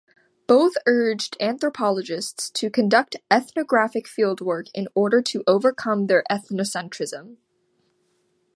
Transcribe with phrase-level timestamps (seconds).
[0.47, 7.37] Both urged anthropologists to conduct ethnographic fieldwork in order to overcome their ethnocentrism.